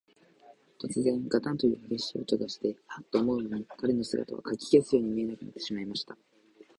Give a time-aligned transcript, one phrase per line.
[0.79, 6.17] とつぜん、ガタンというはげしい音がして、ハッと思うまに、彼の姿は、かき消すように見えなくなってしまいました。